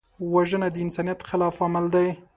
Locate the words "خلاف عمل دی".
1.29-2.07